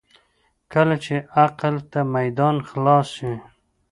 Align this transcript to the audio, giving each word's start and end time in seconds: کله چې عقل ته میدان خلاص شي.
کله 0.73 0.95
چې 1.05 1.15
عقل 1.43 1.75
ته 1.91 1.99
میدان 2.15 2.55
خلاص 2.69 3.07
شي. 3.17 3.33